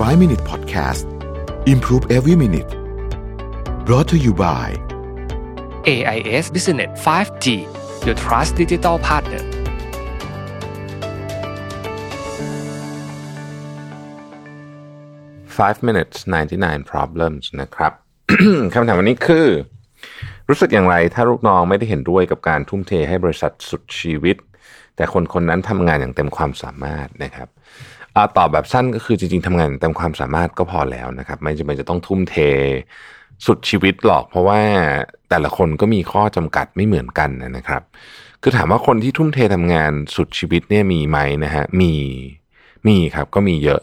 [0.00, 1.04] 5 Minute Podcast
[1.66, 2.70] Improve Every Minute
[3.84, 4.66] brought to you by
[5.86, 7.46] AIS Business 5G
[8.06, 9.42] Your Trust Digital Partner
[15.44, 17.92] 5 minutes 99 problems นะครับ
[18.74, 19.48] คำถามวันนี้คือ
[20.48, 24.36] รู้สึกอย่างไรถ้าลูกน้องไม่ได้เห็นด้วยกับการทุ่มเทให้บริษัทสุดชีวิต
[24.96, 27.48] แต่คนคนนั้นทำงานอย่างเต็มความสามารถนะครับ
[28.16, 32.36] อาตอบแบบสั้นก็คือจริง ๆทำงานอย่างเต็มความสามารถก็พอแล้วนะครับ ไม่จำเป็นจะต้องทุ่มเท
[33.46, 34.60] สุดชีวิตหรอก เพราะว่า
[35.30, 37.82] แต่ละคนก็มีข้อจำกัดไม่เหมือนกันนะครับ
[38.42, 41.92] คือถามว่าคนที่ทุ่มเททำงานสุดชีวิตเนี่ยมีไหมนะฮะมี
[42.86, 43.80] มีครับก็มีเยอะ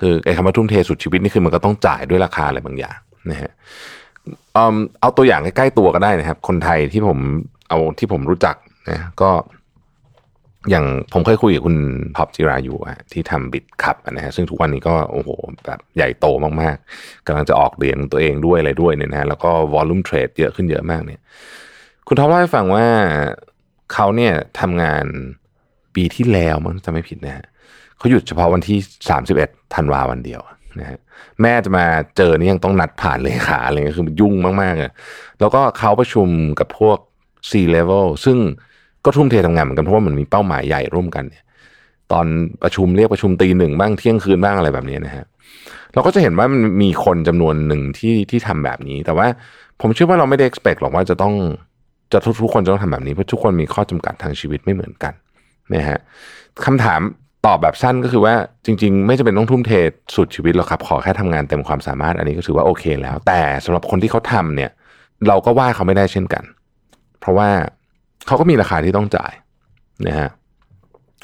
[0.00, 2.98] คือไอ้คำว่าทุ่มเทสุดชีวิตนี่คือมันก็ต้องจ่ายด้วยราคาอะไรบางอย่าง
[3.30, 3.50] นะฮะ
[4.54, 4.66] เอา
[5.00, 7.18] เอาตัวอย่างใกล้ๆตัวก็ได้นะครับ คนไทยที่ผม
[7.68, 8.56] เอาที่ผมรู้จัก
[8.90, 9.30] นะก็
[10.70, 11.76] อย่างผมเคยคุยกับคุณ
[12.16, 15.30] ท็อปจิราอยู่อะที่ทำ Bitkub นะฮะซึ่งทุกวันนี้ก็โอ้โห
[15.66, 16.26] แบบใหญ่โต
[16.62, 21.20] มากๆกำลังจะออกเหรียญตัวเองด้วยอะไรด้วยเนี่ยนะแล้วก็ volume เทรดเยอะขึ้นเยอะมากเนี่ย
[22.06, 22.86] คุณท็อปเล่าให้ฟังว่า
[23.92, 25.04] เขาเนี่ยทำงาน
[25.94, 27.46] ปีที่แล้วมั้งจะไม่ผิดนะฮะ
[27.96, 28.78] เขาหยุดเฉพาะวันที่
[29.10, 30.40] สามสิบเอ็ดธันวาวันเดียว
[30.80, 30.98] นะฮะ
[31.42, 31.86] แม่จะมา
[32.16, 34.92] เจอนี่ยังต้องนัดผ่านเลขาอะไรเงี้ยคือยุ่งมากๆเลย
[35.40, 36.28] แล้วก็เขาประชุม
[36.60, 36.98] กับพวก
[37.50, 38.38] C level ซึ่ง
[39.04, 41.44] ก็ทุ่มเททำงานเหมือนกันเพราะว่ามันมีเป้าหมายใหญ่ร่วมกันเนี่ย
[42.12, 42.26] ตอน
[42.62, 45.24] ประชุมเรียกประชุมตีหนึ่งบ้างเที่ยงคืนบ้างอะไรแบบนี้นะฮะ
[45.94, 49.26] เราก็จะเห็นว่ามันมีคนจำนวนหนึ่งที่ที่ทำแบบนี้ แต่ว่า
[49.80, 51.34] ผมเชื่อว่าเราไม่ได้ expect หรอกว่าจะต้อง
[52.12, 55.12] จะทุกๆคนจะต้องทำแบบนี้เพราะทุกคนมีข้อจำกัดทางชีวิตไม่เหมือนกัน
[55.74, 55.98] นะฮะ
[56.66, 57.00] คำถาม
[57.46, 58.34] ตอบแบบสั้นก็คือว่า
[58.66, 59.72] จริง ๆ ไม่จำเป็นต้องทุ่มเท
[60.16, 64.70] สุดชีวิตหรอกครับ ขอแค่ทำงานเต็มความสามารถอันนี้ก็ถือว่าโอเคแล้ว แต่สำหรับคนที่เขาทำเนี่ย
[65.28, 66.44] เราก็ว่าเขาไม่ได้เช่นกัน
[67.20, 67.48] เพราะว่า
[68.28, 69.32] เขาก็มีราคาที่ต้องจ่าย
[70.06, 70.30] นะฮะ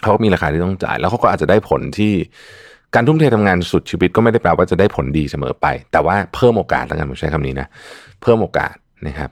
[0.02, 2.12] เขาก็มีราคาที่ต้องจ่าย แล้วเขาก็อาจจะได้ผลที่
[2.94, 7.66] การทุ่มเททำงานสุดชีวิตก็ไม่ได้แปลว่าจะได้ผลดีเสมอไป แต่ว่าเพิ่มโอกาสแล้วกันผมใช้คำนี้นะ
[8.22, 8.74] เพิ่มโอกาส
[9.06, 9.30] นะครับ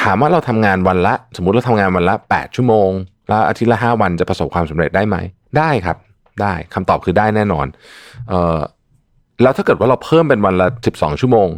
[0.00, 2.90] ถามว่าเราทำงานวันละ สมมุติเราทำงานวันละแปดชั่วโมง
[3.28, 5.16] แล้วอาทิตย์ละห้าวันจะประสบความสำเร็จได้ไหม
[5.58, 5.96] ได้ครับ
[6.42, 7.66] ได้คำตอบคือได้แน่นอน
[8.28, 8.58] เออ
[9.42, 11.48] แล้วถ้าเกิดว่าเราเพิ่มเป็นวันละสิบสองชั่วโมง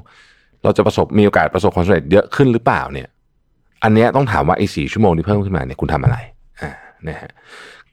[0.62, 3.08] เราจะประสบมีโอกาสประสบความสำเร็จเยอะขึ้นหรือเปล่าเนี่ย
[3.86, 6.16] อันนี้ต้องถามว่าไอ้สี่ชั่วโมงที่เพิ่มขึ้นมาเนี่ยคุณทำอะไร
[6.62, 6.72] อ่า
[7.08, 7.30] นะฮะ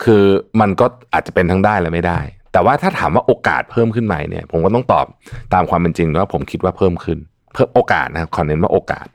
[0.03, 0.23] คือ
[0.61, 2.19] มันก็อาจจะเป็นทั้งได้และไม่ได้
[2.53, 5.05] แต่ว่าถ้าถามว่าโอกาสเพิ่มขึ้นไหมเนี่ย ผมก็ต้องตอบ
[5.53, 7.19] ตามความเป็นจริงว่าผมคิดว่าเพิ่มขึ้น
[7.53, 9.07] เพิ่มโอกาสนะขอเน้นว่าโอกาส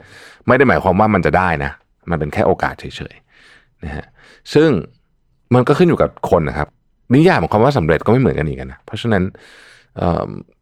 [0.46, 1.70] ไม่ได้หมายความว่ามันจะได้นะ
[2.10, 4.06] มันเป็นแค่โอกาสเฉยๆนะฮะ
[4.54, 4.68] ซึ่ง
[5.54, 6.68] มันก็ขึ้นอยู่กับคนนะครับ
[7.14, 9.22] นิยามของคำว่าสำเร็จก็ไม่เหมือนกันอีกนะ เพราะฉะนั้น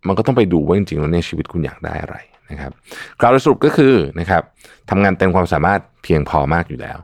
[0.06, 2.16] มันก็ต้องไปดูว่าจริงๆแล้วในชีวิตคุณอยากได้อะไร
[2.50, 2.72] นะครับ
[3.20, 4.42] กล่าวโดยสรุปก็คือนะครับ
[4.90, 6.98] ทำงานเต็มความสามารถ เพียงพอมากอยู่แล้ว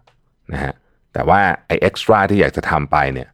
[0.53, 0.73] นะฮะ
[1.13, 3.29] แต่ว่าไอ้เอ็กซ์ตร้าที่อยากจะทำไปเนี่ย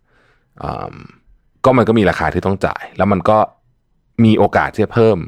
[1.65, 3.39] ก็มันก็มีราคาที่ต้องจ่าย แล้วมันก็
[4.25, 5.19] มีโอกาสที่จะเพิ่ม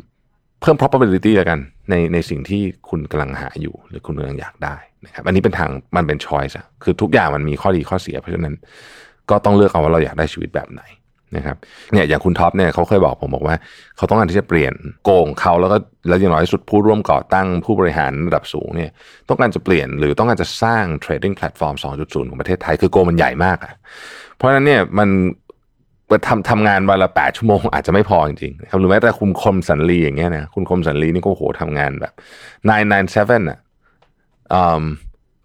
[0.60, 1.58] เพิ่ม probability แล้วกัน
[1.90, 8.54] ในในสิ่งที่คุณกำลังหาอยู่ หรือคุณกำลังอยากได้นะครับอันนี้เป็นทางมันเป็น choice คือทุกอย่างมันมีข้อดีข้อเสีย เพราะฉะนั้น
[9.30, 10.82] ก็ต้องเลือกเอาว่าเราอยากได้ชีวิตแบบไหน
[11.36, 11.56] นะครับ
[11.92, 13.56] เนี่ยอย่างคุณท็อปเนี่ยเขาเคยบอกผมบอกว่า
[13.96, 14.74] เขาต้องการที่จะเปลี่ยน
[15.04, 15.76] โกงเขาแล้วก็
[16.08, 18.90] แล้วอย่างน้อยที่สุดผู้ร่วมก่อตั้งผู้บริหารระดับสูงเนี่ย
[19.28, 23.74] ต้องการจะเปลี่ยนหรือต้องการจะสร้าง trading platform 2.0 ของประเทศไทยคือ goal มันใหญ่มากอะ
[24.36, 25.10] เพราะฉะนั้นเนี่ยมัน
[26.28, 32.12] ทำทำงานวันละแปดชั่วโมงอาจจะไม่พอจริงๆครับหรือแม้แต่คุณคมสันลีอย่างเงี้ยนะคุณคมสันลีนี่ก็โหทำงานแบบ
[32.68, 33.58] nine nine seven อะ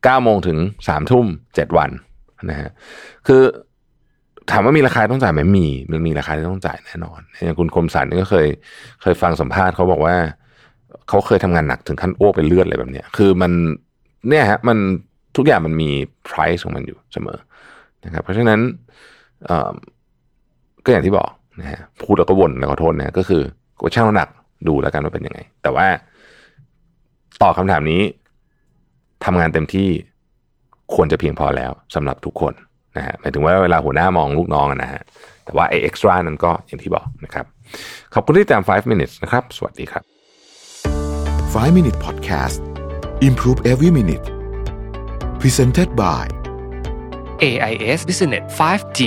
[0.03, 0.57] เก้าโมงถึง
[0.87, 1.25] สามทุ่ม
[1.55, 1.89] เจ็ดวัน
[2.49, 2.69] นะฮะ
[3.27, 3.41] คือ
[4.51, 8.47] ถามว่ามีราคาต้องจ่ายไหมมี มันมีราคาที่ต้องจ่ายแน่นอนอย่างคุณคมสันนี่ก็เคย
[9.01, 10.15] เคยฟังสัมภาษณ์เขาบอกว่า
[11.07, 13.51] เขาเคยทำงานหนักถึงขั้นอ้วกเป็นเลือดอะไรแบบเนี้ยคือมัน
[14.27, 14.77] เนี่ยฮะมัน
[15.37, 15.89] ทุกอย่างมันมี
[16.27, 17.39] price ของมันอยู่เสมอ
[18.05, 18.59] นะครับ เพราะฉะนั้น
[20.85, 21.29] ก็อย่างที่บอก
[21.59, 23.41] นะฮะพูดแล้วก็วนแล้วก็โทษนะก็คือ
[23.79, 24.29] ก็ช่างน้ำหนัก
[24.67, 25.87] ดูแล้วกันว่าเป็นยังไง แต่ว่า
[27.41, 28.01] ตอบคาถามนี้
[29.25, 29.89] ทำงานเต็มที่
[30.95, 32.53] ควรจะเพียงพอแล้วสำหรับทุกคน
[32.97, 35.01] นะฮะหมายถึงว่าเวลาหัวหน้ามองลูกน้องนะฮะ
[35.45, 37.45] แต่ว่าไอ้เอ็กซ์ตร้านั้นก็อย่างที่บอกนะครับ
[38.13, 40.03] ขอบคุณที่ตาม 5 minutes นะครับ สวัสดีครับ
[41.53, 42.59] 5 Minute Podcast
[43.27, 44.25] Improve Every Minute
[45.41, 46.25] Presented by
[47.47, 48.99] AIS Business 5G